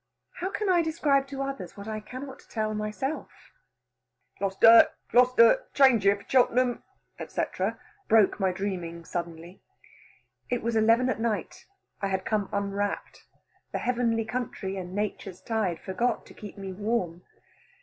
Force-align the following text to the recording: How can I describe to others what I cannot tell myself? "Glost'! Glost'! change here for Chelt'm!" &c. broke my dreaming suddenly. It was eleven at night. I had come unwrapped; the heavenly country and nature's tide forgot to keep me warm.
How 0.37 0.49
can 0.49 0.67
I 0.67 0.81
describe 0.81 1.27
to 1.27 1.43
others 1.43 1.77
what 1.77 1.87
I 1.87 1.99
cannot 1.99 2.47
tell 2.49 2.73
myself? 2.73 3.51
"Glost'! 4.39 4.65
Glost'! 5.11 5.39
change 5.75 6.01
here 6.01 6.15
for 6.15 6.23
Chelt'm!" 6.23 6.81
&c. 7.23 7.41
broke 8.07 8.39
my 8.39 8.51
dreaming 8.51 9.05
suddenly. 9.05 9.61
It 10.49 10.63
was 10.63 10.75
eleven 10.75 11.07
at 11.07 11.19
night. 11.19 11.67
I 12.01 12.07
had 12.07 12.25
come 12.25 12.49
unwrapped; 12.51 13.25
the 13.71 13.77
heavenly 13.77 14.25
country 14.25 14.75
and 14.75 14.95
nature's 14.95 15.39
tide 15.39 15.79
forgot 15.79 16.25
to 16.25 16.33
keep 16.33 16.57
me 16.57 16.73
warm. 16.73 17.21